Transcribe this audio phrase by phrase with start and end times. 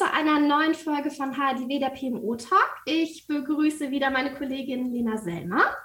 [0.00, 2.74] zu einer neuen Folge von HDW, der PMO Talk.
[2.86, 5.76] Ich begrüße wieder meine Kollegin Lena Selmer.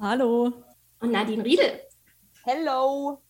[0.00, 0.64] Hallo.
[0.98, 1.80] Und Nadine Riedel.
[2.42, 3.22] Hello.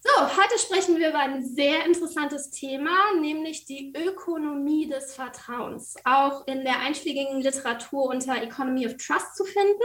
[0.00, 2.90] So, heute sprechen wir über ein sehr interessantes Thema,
[3.20, 5.94] nämlich die Ökonomie des Vertrauens.
[6.02, 9.84] Auch in der einschlägigen Literatur unter Economy of Trust zu finden.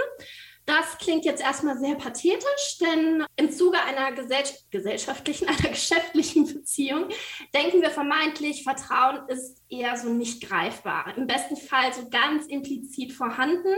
[0.66, 7.10] Das klingt jetzt erstmal sehr pathetisch, denn im Zuge einer gesell gesellschaftlichen, einer geschäftlichen Beziehung
[7.54, 11.16] denken wir vermeintlich, Vertrauen ist eher so nicht greifbar.
[11.18, 13.76] Im besten Fall so ganz implizit vorhanden.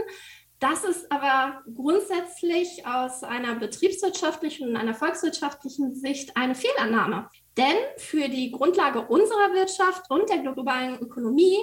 [0.60, 7.28] Das ist aber grundsätzlich aus einer betriebswirtschaftlichen und einer volkswirtschaftlichen Sicht eine Fehlannahme.
[7.56, 11.58] Denn für die Grundlage unserer Wirtschaft und der globalen Ökonomie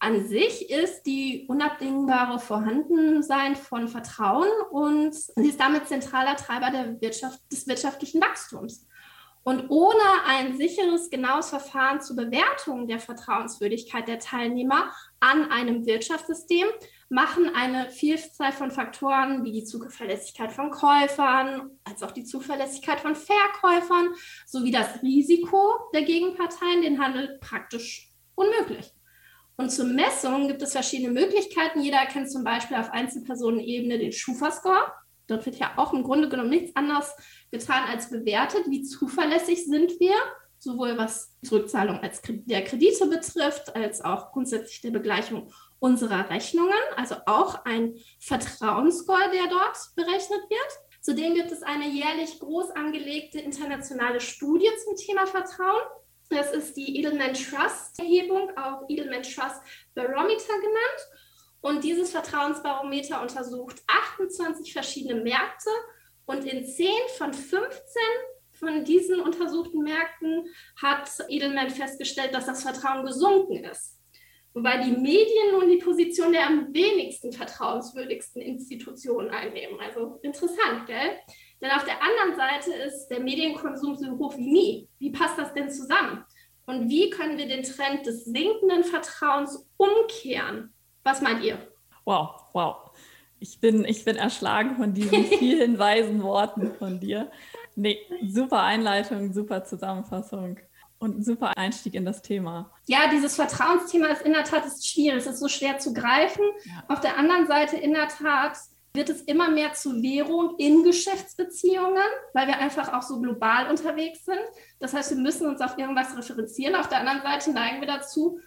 [0.00, 7.00] an sich ist die unabdingbare Vorhandensein von Vertrauen und sie ist damit zentraler Treiber der
[7.00, 8.86] Wirtschaft, des wirtschaftlichen Wachstums.
[9.42, 16.66] Und ohne ein sicheres, genaues Verfahren zur Bewertung der Vertrauenswürdigkeit der Teilnehmer an einem Wirtschaftssystem
[17.08, 23.16] machen eine Vielzahl von Faktoren wie die Zuverlässigkeit von Käufern, als auch die Zuverlässigkeit von
[23.16, 24.10] Verkäufern
[24.46, 28.92] sowie das Risiko der Gegenparteien den Handel praktisch unmöglich.
[29.58, 31.80] Und zur Messung gibt es verschiedene Möglichkeiten.
[31.80, 34.92] Jeder kennt zum Beispiel auf Einzelpersonenebene den Schufa-Score.
[35.26, 37.12] Dort wird ja auch im Grunde genommen nichts anderes
[37.50, 40.14] getan als bewertet, wie zuverlässig sind wir,
[40.58, 46.78] sowohl was die Rückzahlung als der Kredite betrifft, als auch grundsätzlich der Begleichung unserer Rechnungen.
[46.96, 50.78] Also auch ein Vertrauensscore, der dort berechnet wird.
[51.00, 55.82] Zudem gibt es eine jährlich groß angelegte internationale Studie zum Thema Vertrauen.
[56.30, 59.62] Das ist die Edelman Trust Erhebung, auch Edelman Trust
[59.94, 61.08] Barometer genannt.
[61.60, 65.70] Und dieses Vertrauensbarometer untersucht 28 verschiedene Märkte
[66.26, 67.80] und in 10 von 15
[68.52, 70.46] von diesen untersuchten Märkten
[70.80, 73.98] hat Edelman festgestellt, dass das Vertrauen gesunken ist.
[74.54, 79.78] Wobei die Medien nun die Position der am wenigsten vertrauenswürdigsten Institutionen einnehmen.
[79.80, 81.18] Also interessant, gell?
[81.60, 84.88] Denn auf der anderen Seite ist der Medienkonsum so hoch wie nie.
[84.98, 86.24] Wie passt das denn zusammen?
[86.66, 90.72] Und wie können wir den Trend des sinkenden Vertrauens umkehren?
[91.02, 91.58] Was meint ihr?
[92.04, 92.76] Wow, wow.
[93.40, 97.30] Ich bin, ich bin erschlagen von diesen vielen weisen Worten von dir.
[97.74, 100.58] Nee, super Einleitung, super Zusammenfassung
[100.98, 102.70] und ein super Einstieg in das Thema.
[102.86, 105.18] Ja, dieses Vertrauensthema ist in der Tat ist schwierig.
[105.18, 106.42] Es ist so schwer zu greifen.
[106.64, 106.84] Ja.
[106.88, 108.58] Auf der anderen Seite in der Tat
[108.98, 112.02] wird es immer mehr zu Währung in Geschäftsbeziehungen,
[112.34, 114.40] weil wir einfach auch so global unterwegs sind.
[114.80, 116.74] Das heißt, wir müssen uns auf irgendwas referenzieren.
[116.74, 118.40] Auf der anderen Seite neigen wir dazu,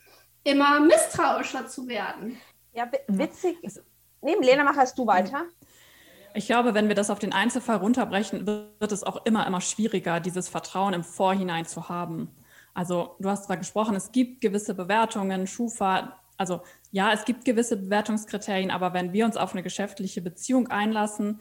[0.44, 2.38] immer misstrauischer zu werden.
[2.74, 3.58] Ja, witzig.
[4.22, 5.46] Nee, Lena, mach erst du weiter.
[6.34, 10.20] Ich glaube, wenn wir das auf den Einzelfall runterbrechen, wird es auch immer, immer schwieriger,
[10.20, 12.30] dieses Vertrauen im Vorhinein zu haben.
[12.74, 17.78] Also du hast zwar gesprochen, es gibt gewisse Bewertungen, Schufa, also ja, es gibt gewisse
[17.78, 21.40] Bewertungskriterien, aber wenn wir uns auf eine geschäftliche Beziehung einlassen,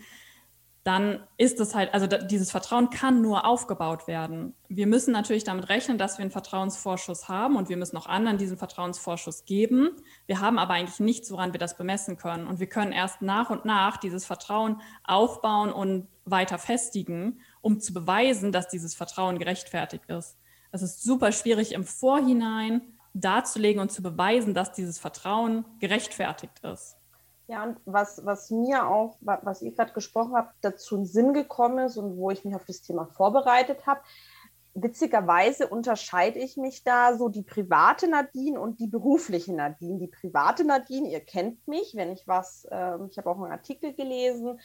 [0.84, 4.54] dann ist es halt, also dieses Vertrauen kann nur aufgebaut werden.
[4.68, 8.38] Wir müssen natürlich damit rechnen, dass wir einen Vertrauensvorschuss haben und wir müssen auch anderen
[8.38, 9.90] diesen Vertrauensvorschuss geben.
[10.26, 12.46] Wir haben aber eigentlich nichts, woran wir das bemessen können.
[12.46, 17.92] Und wir können erst nach und nach dieses Vertrauen aufbauen und weiter festigen, um zu
[17.92, 20.38] beweisen, dass dieses Vertrauen gerechtfertigt ist.
[20.72, 22.80] Es ist super schwierig im Vorhinein
[23.14, 26.96] darzulegen und zu beweisen, dass dieses Vertrauen gerechtfertigt ist.
[27.48, 31.86] Ja, und was, was mir auch, was ihr gerade gesprochen habt, dazu in Sinn gekommen
[31.86, 34.00] ist und wo ich mich auf das Thema vorbereitet habe,
[34.74, 39.98] witzigerweise unterscheide ich mich da so die private Nadine und die berufliche Nadine.
[39.98, 43.94] Die private Nadine, ihr kennt mich, wenn ich was, äh, ich habe auch einen Artikel
[43.94, 44.60] gelesen,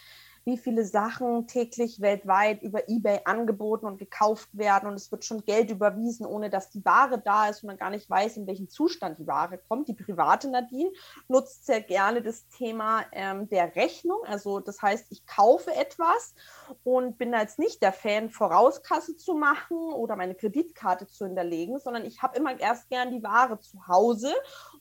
[0.46, 5.44] wie viele Sachen täglich weltweit über eBay angeboten und gekauft werden und es wird schon
[5.44, 8.70] Geld überwiesen, ohne dass die Ware da ist und man gar nicht weiß, in welchem
[8.70, 9.88] Zustand die Ware kommt.
[9.88, 10.92] Die private Nadine
[11.28, 14.20] nutzt sehr gerne das Thema ähm, der Rechnung.
[14.26, 16.36] Also das heißt, ich kaufe etwas
[16.84, 22.06] und bin jetzt nicht der Fan, Vorauskasse zu machen oder meine Kreditkarte zu hinterlegen, sondern
[22.06, 24.32] ich habe immer erst gern die Ware zu Hause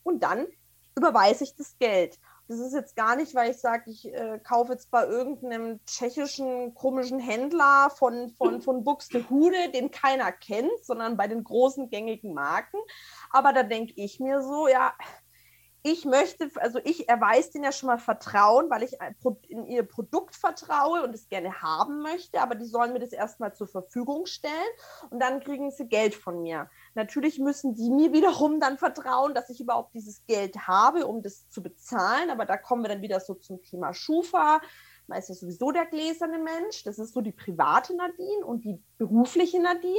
[0.02, 0.46] und dann
[0.94, 2.18] überweise ich das Geld.
[2.46, 6.74] Das ist jetzt gar nicht, weil ich sage, ich äh, kaufe jetzt bei irgendeinem tschechischen
[6.74, 12.78] komischen Händler von, von, von Buxtehude, den keiner kennt, sondern bei den großen gängigen Marken.
[13.30, 14.92] Aber da denke ich mir so, ja,
[15.86, 18.96] ich möchte, also ich erweise denen ja schon mal Vertrauen, weil ich
[19.48, 23.54] in ihr Produkt vertraue und es gerne haben möchte, aber die sollen mir das erstmal
[23.54, 24.54] zur Verfügung stellen
[25.10, 26.70] und dann kriegen sie Geld von mir.
[26.94, 31.50] Natürlich müssen die mir wiederum dann vertrauen, dass ich überhaupt dieses Geld habe, um das
[31.50, 34.62] zu bezahlen, aber da kommen wir dann wieder so zum Thema Schufa.
[35.06, 36.82] Man ist ja sowieso der gläserne Mensch.
[36.84, 39.98] Das ist so die private Nadine und die berufliche Nadine.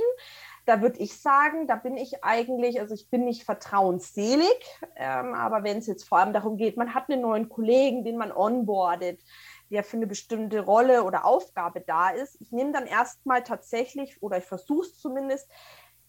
[0.66, 4.56] Da würde ich sagen, da bin ich eigentlich, also ich bin nicht vertrauensselig,
[4.96, 8.18] ähm, aber wenn es jetzt vor allem darum geht, man hat einen neuen Kollegen, den
[8.18, 9.22] man onboardet,
[9.70, 12.40] der für eine bestimmte Rolle oder Aufgabe da ist.
[12.42, 15.50] Ich nehme dann erstmal tatsächlich, oder ich versuche es zumindest,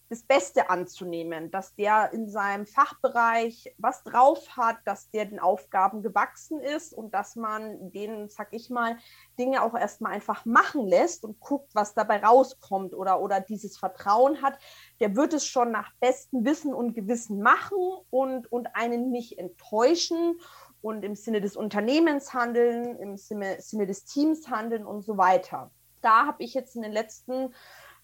[0.08, 6.02] das Beste anzunehmen, dass der in seinem Fachbereich was drauf hat, dass der den Aufgaben
[6.02, 8.96] gewachsen ist und dass man den, sag ich mal,
[9.38, 14.42] Dinge auch erstmal einfach machen lässt und guckt, was dabei rauskommt oder, oder dieses Vertrauen
[14.42, 14.58] hat,
[15.00, 17.78] der wird es schon nach bestem Wissen und Gewissen machen
[18.10, 20.40] und, und einen nicht enttäuschen
[20.82, 25.72] und im Sinne des Unternehmens handeln, im Sinne, Sinne des Teams handeln und so weiter.
[26.00, 27.52] Da habe ich jetzt in den letzten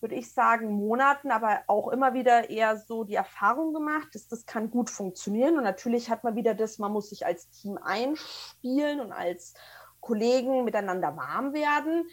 [0.03, 4.45] würde ich sagen, Monaten, aber auch immer wieder eher so die Erfahrung gemacht, dass das
[4.45, 5.57] kann gut funktionieren.
[5.57, 9.55] Und natürlich hat man wieder das, man muss sich als Team einspielen und als
[10.01, 12.05] Kollegen miteinander warm werden.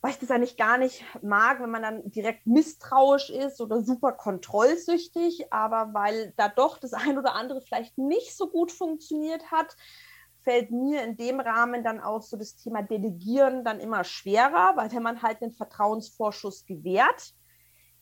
[0.00, 4.12] Weil ich das eigentlich gar nicht mag, wenn man dann direkt misstrauisch ist oder super
[4.12, 9.76] kontrollsüchtig, aber weil da doch das ein oder andere vielleicht nicht so gut funktioniert hat,
[10.44, 14.92] fällt mir in dem Rahmen dann auch so das Thema Delegieren dann immer schwerer, weil
[14.92, 17.34] wenn man halt einen Vertrauensvorschuss gewährt,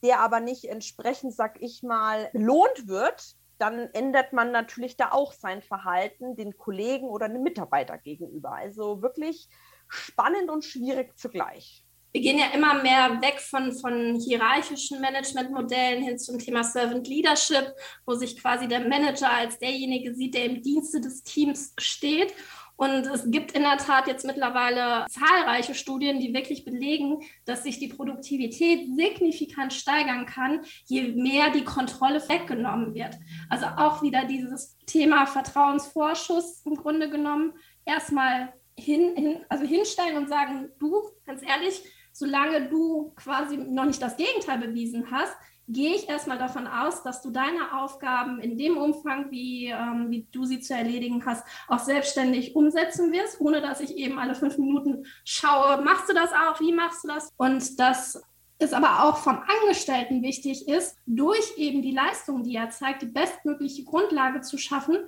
[0.03, 5.33] der aber nicht entsprechend, sag ich mal, belohnt wird, dann ändert man natürlich da auch
[5.33, 8.53] sein Verhalten den Kollegen oder einem Mitarbeiter gegenüber.
[8.53, 9.49] Also wirklich
[9.87, 16.19] spannend und schwierig zugleich wir gehen ja immer mehr weg von, von hierarchischen Managementmodellen hin
[16.19, 17.73] zum Thema Servant Leadership,
[18.05, 22.35] wo sich quasi der Manager als derjenige sieht, der im Dienste des Teams steht.
[22.77, 27.79] Und es gibt in der Tat jetzt mittlerweile zahlreiche Studien, die wirklich belegen, dass sich
[27.79, 33.15] die Produktivität signifikant steigern kann, je mehr die Kontrolle weggenommen wird.
[33.49, 37.53] Also auch wieder dieses Thema Vertrauensvorschuss im Grunde genommen
[37.85, 41.83] erstmal hin, hin, also hinstellen und sagen, du, ganz ehrlich,
[42.13, 45.35] solange du quasi noch nicht das Gegenteil bewiesen hast,
[45.69, 50.27] gehe ich erstmal davon aus, dass du deine Aufgaben in dem Umfang, wie, ähm, wie
[50.33, 54.59] du sie zu erledigen hast, auch selbstständig umsetzen wirst, ohne dass ich eben alle fünf
[54.59, 57.31] Minuten schaue, machst du das auch, wie machst du das?
[57.37, 58.23] Und dass
[58.59, 63.07] es aber auch vom Angestellten wichtig ist, durch eben die Leistung, die er zeigt, die
[63.07, 64.99] bestmögliche Grundlage zu schaffen,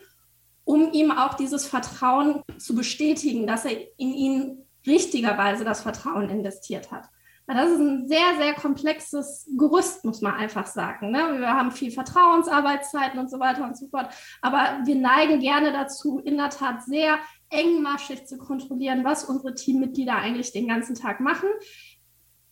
[0.65, 6.91] um ihm auch dieses Vertrauen zu bestätigen, dass er in ihn richtigerweise das Vertrauen investiert
[6.91, 7.09] hat.
[7.47, 11.11] Das ist ein sehr, sehr komplexes Gerüst, muss man einfach sagen.
[11.11, 11.41] Ne?
[11.41, 14.09] Wir haben viel Vertrauensarbeitszeiten und so weiter und so fort.
[14.41, 17.19] Aber wir neigen gerne dazu, in der Tat sehr
[17.51, 21.49] engmaschig zu kontrollieren, was unsere Teammitglieder eigentlich den ganzen Tag machen.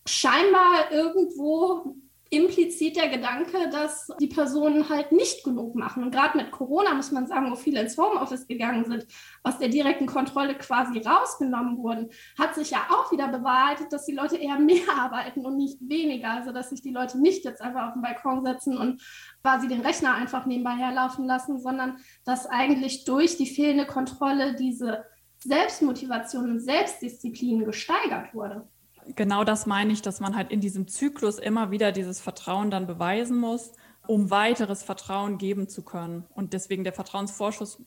[0.05, 1.95] Scheinbar irgendwo
[2.33, 6.03] implizit der Gedanke, dass die Personen halt nicht genug machen.
[6.03, 9.05] Und gerade mit Corona muss man sagen, wo viele ins Homeoffice gegangen sind,
[9.43, 14.15] aus der direkten Kontrolle quasi rausgenommen wurden, hat sich ja auch wieder bewahrheitet, dass die
[14.15, 16.31] Leute eher mehr arbeiten und nicht weniger.
[16.31, 19.01] Also dass sich die Leute nicht jetzt einfach auf den Balkon setzen und
[19.41, 25.05] quasi den Rechner einfach nebenbei herlaufen lassen, sondern dass eigentlich durch die fehlende Kontrolle diese
[25.39, 28.67] Selbstmotivation und Selbstdisziplin gesteigert wurde
[29.15, 32.87] genau das meine ich, dass man halt in diesem Zyklus immer wieder dieses Vertrauen dann
[32.87, 33.73] beweisen muss,
[34.07, 36.25] um weiteres Vertrauen geben zu können.
[36.35, 37.81] Und deswegen der Vertrauensvorschuss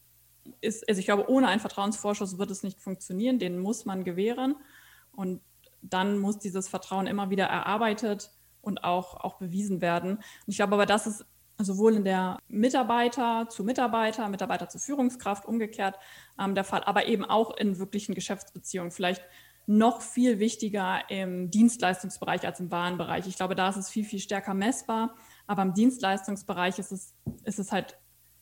[0.60, 4.56] ist, also ich glaube, ohne einen Vertrauensvorschuss wird es nicht funktionieren, den muss man gewähren.
[5.12, 5.40] Und
[5.82, 8.30] dann muss dieses Vertrauen immer wieder erarbeitet
[8.60, 10.16] und auch, auch bewiesen werden.
[10.16, 11.24] Und ich glaube aber, das ist
[11.58, 15.96] sowohl in der Mitarbeiter zu Mitarbeiter, Mitarbeiter zu Führungskraft umgekehrt
[16.38, 18.90] ähm, der Fall, aber eben auch in wirklichen Geschäftsbeziehungen.
[18.90, 19.22] Vielleicht
[19.66, 23.26] noch viel wichtiger im Dienstleistungsbereich als im Warenbereich.
[23.26, 25.16] Ich glaube, da ist es viel, viel stärker messbar.
[25.46, 27.98] Aber im Dienstleistungsbereich ist es, ist es halt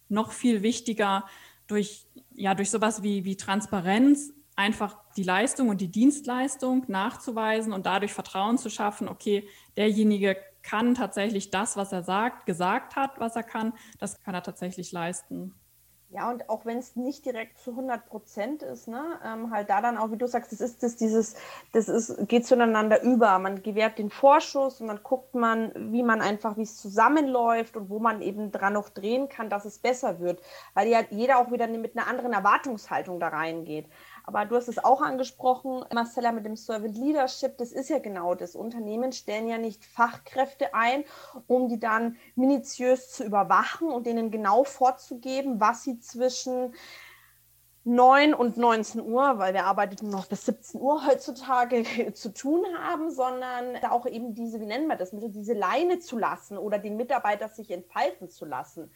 [0.09, 1.25] noch viel wichtiger,
[1.67, 7.87] durch, ja, durch sowas wie, wie Transparenz einfach die Leistung und die Dienstleistung nachzuweisen und
[7.87, 13.37] dadurch Vertrauen zu schaffen, okay, derjenige kann tatsächlich das, was er sagt, gesagt hat, was
[13.37, 15.55] er kann, das kann er tatsächlich leisten.
[16.15, 19.81] Ja, und auch wenn es nicht direkt zu 100 Prozent ist, ne, ähm, halt da
[19.81, 21.35] dann auch, wie du sagst, das ist das, dieses,
[21.73, 23.37] das ist, geht zueinander über.
[23.41, 27.91] Man gewährt den Vorschuss und dann guckt man, wie man einfach, wie es zusammenläuft und
[27.91, 30.41] wo man eben dran noch drehen kann, dass es besser wird.
[30.75, 33.87] Weil ja jeder auch wieder mit einer anderen Erwartungshaltung da reingeht.
[34.27, 37.59] Aber du hast es auch angesprochen, Marcella, mit dem Servant Leadership.
[37.59, 38.57] Das ist ja genau das.
[38.57, 41.05] Unternehmen stellen ja nicht Fachkräfte ein,
[41.47, 46.75] um die dann minutiös zu überwachen und denen genau vorzugeben, was sie zwischen
[47.85, 53.11] 9 und 19 Uhr, weil wir arbeiten noch bis 17 Uhr heutzutage zu tun haben,
[53.11, 57.51] sondern auch eben diese, wie nennen wir das, diese Leine zu lassen oder den Mitarbeiter
[57.51, 58.91] sich entfalten zu lassen.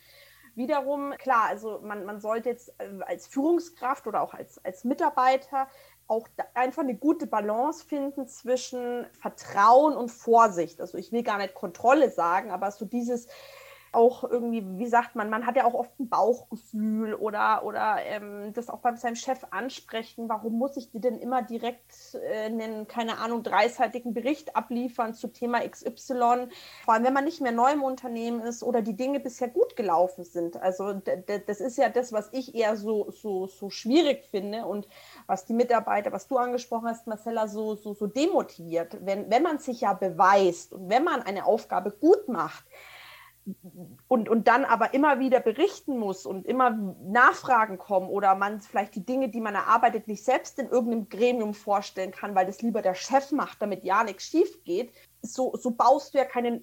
[0.58, 5.68] Wiederum, klar, also man, man sollte jetzt äh, als Führungskraft oder auch als, als Mitarbeiter
[6.08, 10.80] auch einfach eine gute Balance finden zwischen Vertrauen und Vorsicht.
[10.80, 13.28] Also ich will gar nicht Kontrolle sagen, aber so dieses,
[13.92, 18.52] auch irgendwie, wie sagt man, man hat ja auch oft ein Bauchgefühl oder, oder ähm,
[18.52, 22.86] das auch bei seinem Chef ansprechen, warum muss ich dir denn immer direkt äh, einen,
[22.86, 26.48] keine Ahnung, dreiseitigen Bericht abliefern zu Thema XY,
[26.84, 29.76] vor allem wenn man nicht mehr neu im Unternehmen ist oder die Dinge bisher gut
[29.76, 30.56] gelaufen sind.
[30.56, 34.86] Also das ist ja das, was ich eher so, so, so schwierig finde und
[35.26, 38.98] was die Mitarbeiter, was du angesprochen hast, Marcella, so, so, so demotiviert.
[39.00, 42.64] Wenn, wenn man sich ja beweist und wenn man eine Aufgabe gut macht,
[44.08, 48.94] und, und dann aber immer wieder berichten muss und immer Nachfragen kommen oder man vielleicht
[48.94, 52.82] die Dinge, die man erarbeitet, nicht selbst in irgendeinem Gremium vorstellen kann, weil das lieber
[52.82, 56.62] der Chef macht, damit ja nichts schief geht, so, so baust du ja keine,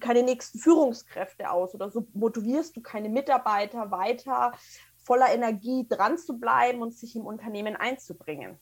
[0.00, 4.52] keine nächsten Führungskräfte aus oder so motivierst du keine Mitarbeiter weiter
[5.04, 8.58] voller Energie dran zu bleiben und sich im Unternehmen einzubringen.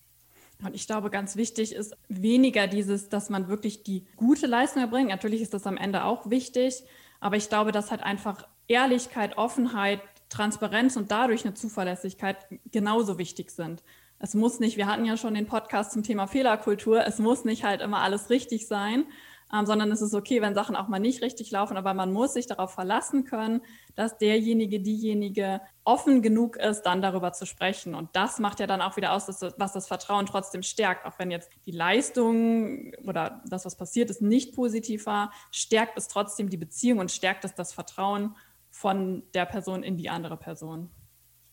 [0.65, 5.09] Und ich glaube, ganz wichtig ist weniger dieses, dass man wirklich die gute Leistung erbringt.
[5.09, 6.85] Natürlich ist das am Ende auch wichtig,
[7.23, 12.37] aber ich glaube, dass halt einfach Ehrlichkeit, Offenheit, Transparenz und dadurch eine Zuverlässigkeit
[12.73, 13.85] genauso wichtig sind.
[14.19, 17.63] Es muss nicht, wir hatten ja schon den Podcast zum Thema Fehlerkultur, es muss nicht
[17.63, 19.05] halt immer alles richtig sein,
[19.55, 22.33] ähm, sondern es ist okay, wenn Sachen auch mal nicht richtig laufen, aber man muss
[22.33, 23.61] sich darauf verlassen können,
[23.95, 27.95] dass derjenige, diejenige offen genug ist, dann darüber zu sprechen.
[27.95, 31.05] Und das macht ja dann auch wieder aus, dass, was das Vertrauen trotzdem stärkt.
[31.07, 36.09] Auch wenn jetzt die Leistung oder das, was passiert ist, nicht positiv war, stärkt es
[36.09, 38.37] trotzdem die Beziehung und stärkt es das Vertrauen
[38.71, 40.91] von der Person in die andere Person.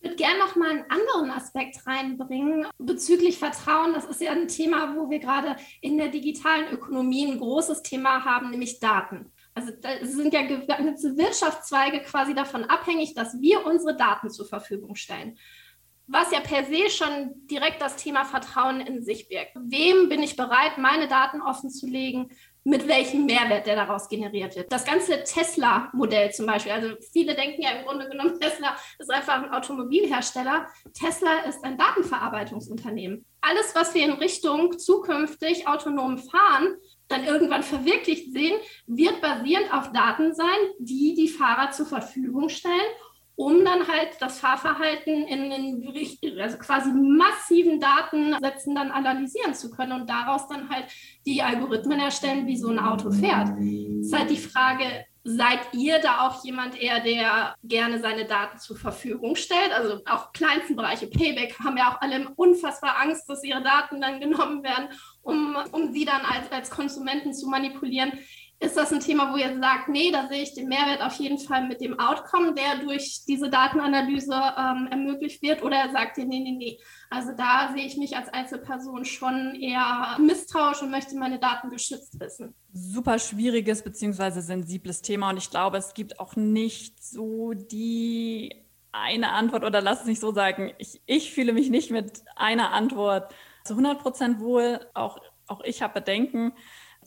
[0.02, 3.94] Ich würde gerne noch mal einen anderen Aspekt reinbringen bezüglich Vertrauen.
[3.94, 8.24] Das ist ja ein Thema, wo wir gerade in der digitalen Ökonomie ein großes Thema
[8.24, 9.34] haben, nämlich Daten.
[9.54, 15.38] Also sind ja ganze Wirtschaftszweige quasi davon abhängig, dass wir unsere Daten zur Verfügung stellen.
[16.08, 19.52] Was ja per se schon direkt das Thema Vertrauen in sich birgt.
[19.56, 22.30] Wem bin ich bereit, meine Daten offen zu legen?
[22.64, 24.72] Mit welchem Mehrwert der daraus generiert wird.
[24.72, 29.42] Das ganze Tesla-Modell zum Beispiel, also viele denken ja im Grunde genommen, Tesla ist einfach
[29.42, 30.68] ein Automobilhersteller.
[30.94, 33.26] Tesla ist ein Datenverarbeitungsunternehmen.
[33.42, 36.76] Alles, was wir in Richtung zukünftig autonom fahren,
[37.08, 42.76] dann irgendwann verwirklicht sehen, wird basierend auf Daten sein, die die Fahrer zur Verfügung stellen
[43.40, 49.94] um dann halt das Fahrverhalten in den also quasi massiven Datensätzen dann analysieren zu können
[49.94, 50.88] und daraus dann halt
[51.26, 53.58] die Algorithmen erstellen, wie so ein Auto fährt.
[53.58, 58.60] Es ist halt die Frage, seid ihr da auch jemand eher, der gerne seine Daten
[58.60, 59.72] zur Verfügung stellt?
[59.72, 64.20] Also auch kleinsten Bereiche Payback haben ja auch alle unfassbar Angst, dass ihre Daten dann
[64.20, 64.90] genommen werden,
[65.22, 68.12] um, um sie dann als, als Konsumenten zu manipulieren.
[68.62, 71.38] Ist das ein Thema, wo ihr sagt, nee, da sehe ich den Mehrwert auf jeden
[71.38, 75.64] Fall mit dem Outcome, der durch diese Datenanalyse ähm, ermöglicht wird?
[75.64, 80.18] Oder sagt ihr, nee, nee, nee, also da sehe ich mich als Einzelperson schon eher
[80.20, 82.54] misstrauisch und möchte meine Daten geschützt wissen?
[82.74, 84.42] Super schwieriges bzw.
[84.42, 90.02] sensibles Thema und ich glaube, es gibt auch nicht so die eine Antwort oder lass
[90.02, 90.74] es nicht so sagen.
[90.80, 94.80] Ich, ich fühle mich nicht mit einer Antwort zu 100 Prozent wohl.
[94.94, 96.54] Auch, auch ich habe Bedenken.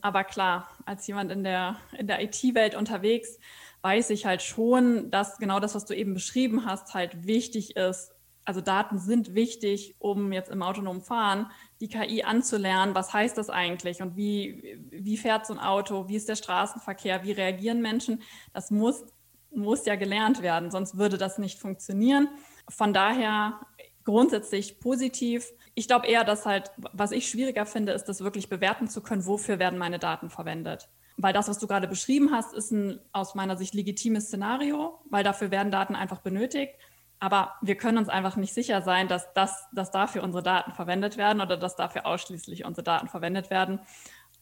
[0.02, 3.38] Aber klar, als jemand in der, in der IT-Welt unterwegs,
[3.82, 8.12] weiß ich halt schon, dass genau das, was du eben beschrieben hast, halt wichtig ist.
[8.44, 12.96] Also Daten sind wichtig, um jetzt im autonomen Fahren die KI anzulernen.
[12.96, 14.02] Was heißt das eigentlich?
[14.02, 16.08] Und wie, wie fährt so ein Auto?
[16.08, 17.22] Wie ist der Straßenverkehr?
[17.22, 18.22] Wie reagieren Menschen?
[18.52, 19.04] Das muss,
[19.52, 22.28] muss ja gelernt werden, sonst würde das nicht funktionieren.
[22.68, 23.60] Von daher
[24.04, 25.52] grundsätzlich positiv.
[25.74, 29.26] Ich glaube eher, dass halt, was ich schwieriger finde, ist, das wirklich bewerten zu können,
[29.26, 30.88] wofür werden meine Daten verwendet.
[31.16, 35.24] Weil das, was du gerade beschrieben hast, ist ein aus meiner Sicht legitimes Szenario, weil
[35.24, 36.74] dafür werden Daten einfach benötigt.
[37.20, 41.16] Aber wir können uns einfach nicht sicher sein, dass, das, dass dafür unsere Daten verwendet
[41.16, 43.80] werden oder dass dafür ausschließlich unsere Daten verwendet werden,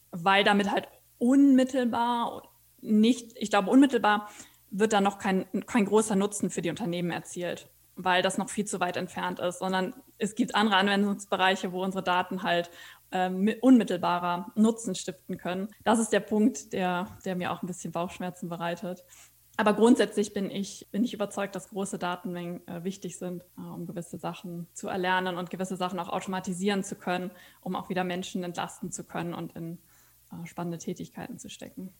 [0.09, 0.87] weil damit halt
[1.19, 2.49] unmittelbar
[2.81, 4.29] nicht, ich glaube, unmittelbar
[4.71, 7.69] wird da noch kein, kein großer Nutzen für die Unternehmen erzielt
[8.03, 12.03] weil das noch viel zu weit entfernt ist, sondern es gibt andere Anwendungsbereiche, wo unsere
[12.03, 12.69] Daten halt
[13.11, 15.69] ähm, unmittelbarer Nutzen stiften können.
[15.83, 19.03] Das ist der Punkt, der, der mir auch ein bisschen Bauchschmerzen bereitet.
[19.57, 23.85] Aber grundsätzlich bin ich, bin ich überzeugt, dass große Datenmengen äh, wichtig sind, äh, um
[23.85, 27.31] gewisse Sachen zu erlernen und gewisse Sachen auch automatisieren zu können,
[27.61, 29.77] um auch wieder Menschen entlasten zu können und in
[30.31, 31.93] äh, spannende Tätigkeiten zu stecken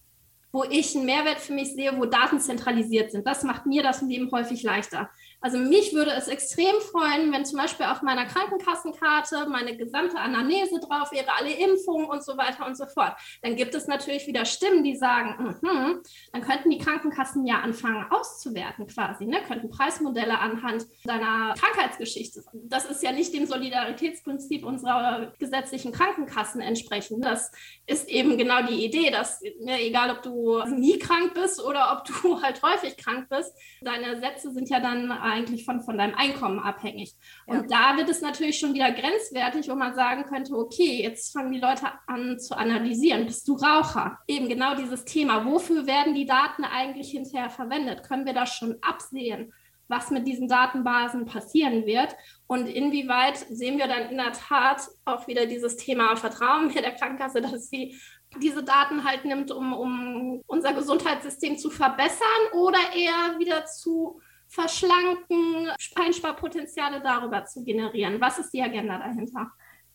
[0.51, 3.25] wo ich einen Mehrwert für mich sehe, wo Daten zentralisiert sind.
[3.25, 5.09] Das macht mir das Leben häufig leichter.
[5.41, 10.79] Also mich würde es extrem freuen, wenn zum Beispiel auf meiner Krankenkassenkarte meine gesamte Anamnese
[10.79, 13.13] drauf wäre, alle Impfungen und so weiter und so fort.
[13.41, 18.05] Dann gibt es natürlich wieder Stimmen, die sagen, mm dann könnten die Krankenkassen ja anfangen
[18.09, 19.41] auszuwerten quasi, ne?
[19.47, 22.43] könnten Preismodelle anhand deiner Krankheitsgeschichte.
[22.53, 27.25] Das ist ja nicht dem Solidaritätsprinzip unserer gesetzlichen Krankenkassen entsprechend.
[27.25, 27.51] Das
[27.87, 32.05] ist eben genau die Idee, dass ne, egal ob du nie krank bist oder ob
[32.05, 36.59] du halt häufig krank bist, deine Sätze sind ja dann eigentlich von, von deinem Einkommen
[36.59, 37.13] abhängig.
[37.45, 37.93] Und ja.
[37.93, 41.59] da wird es natürlich schon wieder grenzwertig, wo man sagen könnte, okay, jetzt fangen die
[41.59, 43.25] Leute an zu analysieren.
[43.25, 44.19] Bist du Raucher?
[44.27, 45.45] Eben genau dieses Thema.
[45.45, 48.03] Wofür werden die Daten eigentlich hinterher verwendet?
[48.03, 49.53] Können wir das schon absehen?
[49.91, 52.15] was mit diesen Datenbasen passieren wird
[52.47, 56.95] und inwieweit sehen wir dann in der Tat auch wieder dieses Thema Vertrauen mit der
[56.95, 57.99] Krankenkasse, dass sie
[58.41, 65.71] diese Daten halt nimmt, um, um unser Gesundheitssystem zu verbessern oder eher wieder zu verschlanken,
[65.95, 68.19] Einsparpotenziale darüber zu generieren.
[68.19, 69.51] Was ist die Agenda dahinter?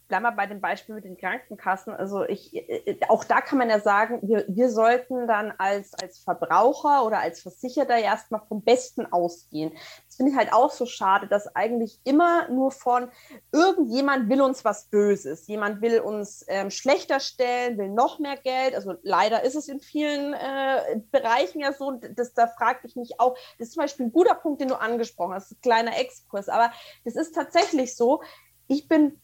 [0.09, 1.93] Bleib mal bei dem Beispiel mit den Krankenkassen.
[1.93, 6.19] Also ich, äh, auch da kann man ja sagen, wir, wir sollten dann als, als
[6.19, 9.73] Verbraucher oder als Versicherter erstmal vom Besten ausgehen.
[10.07, 13.09] Das finde ich halt auch so schade, dass eigentlich immer nur von
[13.51, 15.49] irgendjemand will uns was Böses.
[15.49, 18.77] Jemand will uns ähm, schlechter stellen, will noch mehr Geld.
[18.77, 21.99] Also leider ist es in vielen äh, Bereichen ja so.
[22.15, 24.81] Das, da frage ich mich auch, das ist zum Beispiel ein guter Punkt, den du
[24.81, 26.49] angesprochen hast, ein kleiner Exkurs.
[26.49, 26.71] Aber
[27.05, 28.23] das ist tatsächlich so.
[28.69, 29.21] Ich bin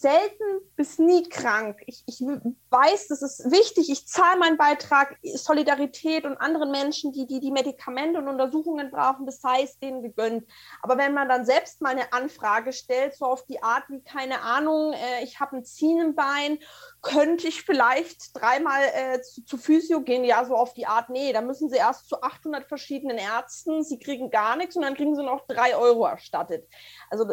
[0.00, 0.44] selten
[0.76, 1.82] bis nie krank.
[1.86, 3.90] Ich, ich weiß, das ist wichtig.
[3.90, 9.26] Ich zahle meinen Beitrag, Solidarität und anderen Menschen, die, die die Medikamente und Untersuchungen brauchen,
[9.26, 10.48] das heißt denen gegönnt.
[10.80, 14.40] Aber wenn man dann selbst mal eine Anfrage stellt, so auf die Art wie, keine
[14.40, 16.58] Ahnung, äh, ich habe ein Ziehen im Bein,
[17.02, 20.24] könnte ich vielleicht dreimal äh, zu, zu Physio gehen?
[20.24, 23.98] Ja, so auf die Art, nee, da müssen sie erst zu 800 verschiedenen Ärzten, sie
[23.98, 26.66] kriegen gar nichts und dann kriegen sie noch drei Euro erstattet.
[27.10, 27.26] Also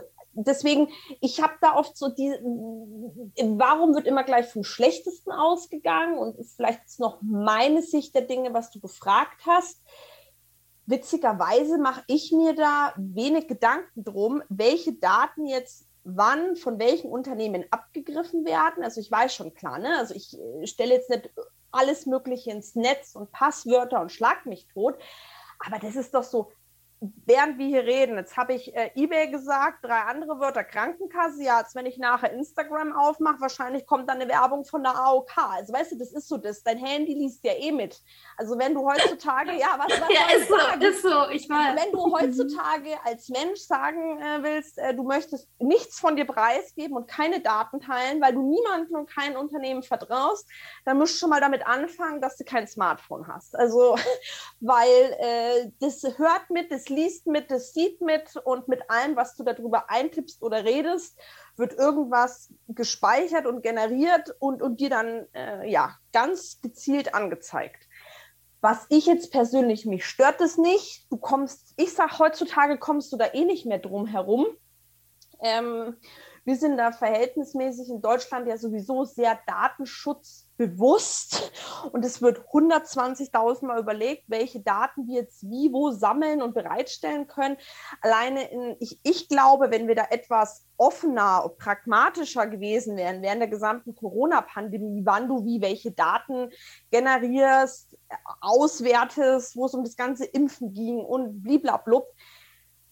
[0.46, 0.90] deswegen,
[1.22, 2.30] ich habe da oft so die,
[3.58, 6.18] warum wird immer gleich vom Schlechtesten ausgegangen?
[6.18, 9.82] Und ist vielleicht jetzt noch meine Sicht der Dinge, was du gefragt hast.
[10.86, 17.66] Witzigerweise mache ich mir da wenig Gedanken drum, welche Daten jetzt wann von welchen Unternehmen
[17.70, 18.84] abgegriffen werden.
[18.84, 19.98] Also ich weiß schon klar, ne?
[19.98, 21.30] also ich äh, stelle jetzt nicht
[21.72, 24.96] alles Mögliche ins Netz und Passwörter und schlag mich tot.
[25.66, 26.52] Aber das ist doch so,
[27.00, 31.58] während wir hier reden, jetzt habe ich äh, eBay gesagt, drei andere Wörter, Krankenkasse, ja,
[31.58, 35.38] als wenn ich nachher Instagram aufmache, wahrscheinlich kommt dann eine Werbung von der AOK.
[35.38, 38.02] Also weißt du, das ist so das, dein Handy liest ja eh mit.
[38.36, 41.76] Also wenn du heutzutage, ja, was, was ja, ist so, ist so, ich weiß.
[41.84, 46.98] Wenn du heutzutage als Mensch sagen äh, willst, äh, du möchtest nichts von dir preisgeben
[46.98, 50.48] und keine Daten teilen, weil du niemandem und kein Unternehmen vertraust,
[50.86, 53.56] dann musst du schon mal damit anfangen, dass du kein Smartphone hast.
[53.56, 53.96] Also,
[54.60, 59.36] weil äh, das hört mit, das liest mit, das sieht mit und mit allem, was
[59.36, 61.18] du darüber eintippst oder redest,
[61.56, 67.88] wird irgendwas gespeichert und generiert und, und dir dann äh, ja ganz gezielt angezeigt.
[68.62, 71.06] Was ich jetzt persönlich, mich stört es nicht.
[71.12, 74.48] Du kommst, ich sage, heutzutage kommst du da eh nicht mehr drum herum.
[75.40, 75.96] Ähm,
[76.44, 79.40] wir sind da verhältnismäßig in Deutschland ja sowieso sehr
[80.58, 81.52] datenschutzbewusst
[81.92, 87.28] und es wird 120.000 Mal überlegt, welche Daten wir jetzt wie, wo sammeln und bereitstellen
[87.28, 87.58] können.
[88.02, 93.48] Alleine in, ich, ich glaube, wenn wir da etwas offener, pragmatischer gewesen wären während der
[93.48, 96.50] gesamten Corona-Pandemie, wann du wie welche Daten
[96.92, 97.98] generierst,
[98.42, 102.08] auswertest, wo es um das ganze Impfen ging und bliblablub,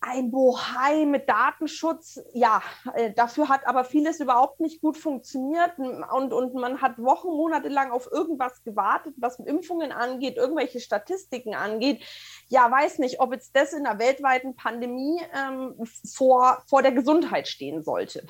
[0.08, 2.62] ein Bohai mit Datenschutz, ja,
[2.94, 7.70] äh, dafür hat aber vieles überhaupt nicht gut funktioniert und, und man hat Wochen, Monate
[7.70, 12.04] lang auf irgendwas gewartet, was Impfungen angeht, irgendwelche Statistiken angeht.
[12.48, 15.76] Ja, weiß nicht, ob jetzt das in einer weltweiten Pandemie ähm,
[16.14, 18.26] vor, vor der Gesundheit stehen sollte.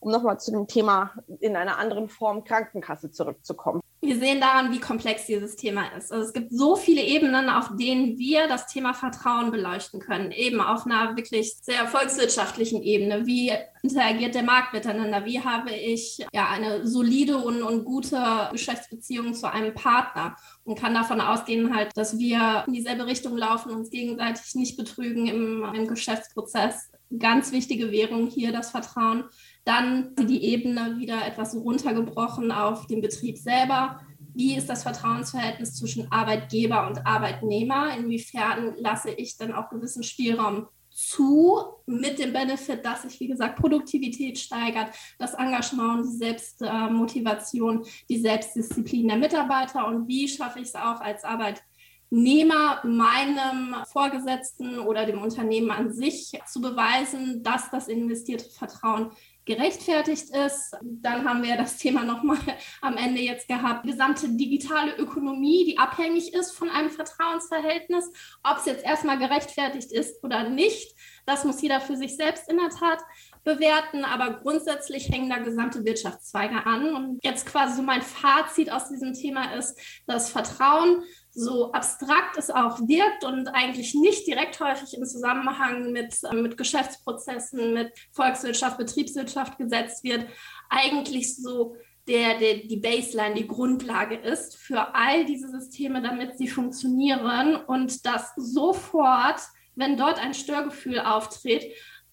[0.00, 4.80] Um nochmal zu dem Thema in einer anderen Form Krankenkasse zurückzukommen wir sehen daran, wie
[4.80, 6.12] komplex dieses Thema ist.
[6.12, 10.30] Also es gibt so viele Ebenen, auf denen wir das Thema Vertrauen beleuchten können.
[10.32, 13.26] Eben auf einer wirklich sehr volkswirtschaftlichen Ebene.
[13.26, 15.24] Wie interagiert der Markt miteinander?
[15.24, 20.36] Wie habe ich ja eine solide und, und gute Geschäftsbeziehung zu einem Partner?
[20.64, 25.26] Und kann davon ausgehen halt, dass wir in dieselbe Richtung laufen, uns gegenseitig nicht betrügen
[25.26, 26.90] im, im Geschäftsprozess.
[27.18, 29.24] Ganz wichtige Währung hier das Vertrauen.
[29.64, 34.00] Dann die Ebene wieder etwas runtergebrochen auf den Betrieb selber.
[34.34, 37.96] Wie ist das Vertrauensverhältnis zwischen Arbeitgeber und Arbeitnehmer?
[37.96, 43.58] Inwiefern lasse ich dann auch gewissen Spielraum zu, mit dem Benefit, dass sich, wie gesagt,
[43.58, 50.76] Produktivität steigert, das Engagement, die Selbstmotivation, die Selbstdisziplin der Mitarbeiter und wie schaffe ich es
[50.76, 51.73] auch als Arbeitgeber,
[52.14, 59.10] Arbeitnehmer meinem Vorgesetzten oder dem Unternehmen an sich zu beweisen, dass das investierte Vertrauen
[59.46, 60.74] gerechtfertigt ist.
[60.80, 62.38] Dann haben wir das Thema nochmal
[62.80, 63.84] am Ende jetzt gehabt.
[63.84, 68.10] Gesamte digitale Ökonomie, die abhängig ist von einem Vertrauensverhältnis.
[68.42, 70.96] Ob es jetzt erstmal gerechtfertigt ist oder nicht,
[71.26, 73.00] das muss jeder für sich selbst in der Tat
[73.42, 74.04] bewerten.
[74.04, 76.94] Aber grundsätzlich hängen da gesamte Wirtschaftszweige an.
[76.94, 81.02] Und jetzt quasi so mein Fazit aus diesem Thema ist, dass Vertrauen
[81.34, 86.56] so abstrakt es auch wirkt und eigentlich nicht direkt häufig im Zusammenhang mit, äh, mit
[86.56, 90.26] Geschäftsprozessen, mit Volkswirtschaft, Betriebswirtschaft gesetzt wird,
[90.70, 96.48] eigentlich so der, der, die Baseline, die Grundlage ist für all diese Systeme, damit sie
[96.48, 99.40] funktionieren und dass sofort,
[99.74, 101.64] wenn dort ein Störgefühl auftritt,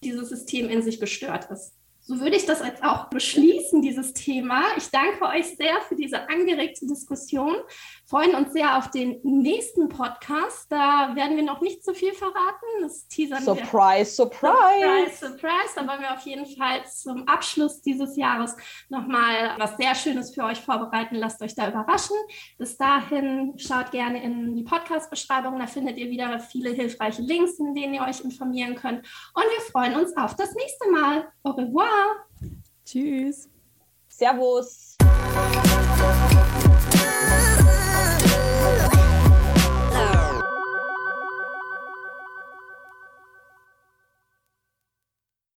[0.04, 1.76] dieses System in sich gestört ist.
[2.04, 4.64] So würde ich das jetzt auch beschließen, dieses Thema.
[4.76, 7.56] Ich danke euch sehr für diese angeregte Diskussion.
[8.12, 10.70] Freuen uns sehr auf den nächsten Podcast.
[10.70, 12.66] Da werden wir noch nicht so viel verraten.
[12.82, 14.06] Das teasern surprise, wir.
[14.06, 15.18] Surprise, surprise.
[15.18, 18.58] Surprise, Da wollen wir auf jeden Fall zum Abschluss dieses Jahres
[18.90, 21.16] nochmal was sehr Schönes für euch vorbereiten.
[21.16, 22.18] Lasst euch da überraschen.
[22.58, 25.58] Bis dahin schaut gerne in die Podcast-Beschreibung.
[25.58, 29.08] Da findet ihr wieder viele hilfreiche Links, in denen ihr euch informieren könnt.
[29.34, 31.32] Und wir freuen uns auf das nächste Mal.
[31.44, 32.26] Au revoir.
[32.84, 33.50] Tschüss.
[34.10, 34.98] Servus.